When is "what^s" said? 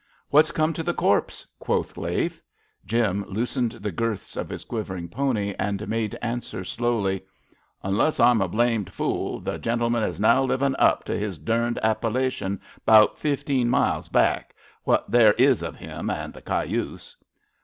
0.33-0.51